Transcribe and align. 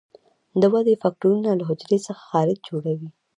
د 0.61 0.63
ودې 0.73 0.93
فکټورونه 1.03 1.49
له 1.59 1.63
حجرې 1.69 1.97
څخه 2.07 2.21
خارج 2.29 2.57
جوړیږي. 2.69 3.09